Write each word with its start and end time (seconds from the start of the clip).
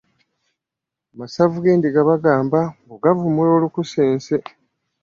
Amasavu 1.13 1.57
g'endiga 1.63 1.99
bagamba 2.09 2.59
mbu 2.83 2.95
gavumula 3.03 3.49
olukusense. 3.57 4.35